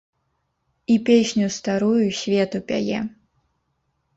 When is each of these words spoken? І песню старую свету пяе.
І 0.93 0.95
песню 1.09 1.45
старую 1.57 2.07
свету 2.21 2.57
пяе. 2.73 2.99